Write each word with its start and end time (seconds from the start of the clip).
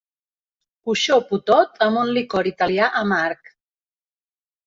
Ho 0.87 0.95
xopo 1.01 1.37
tot 1.49 1.77
amb 1.87 2.01
un 2.03 2.09
licor 2.17 2.49
italià 2.53 2.87
amarg. 3.03 3.53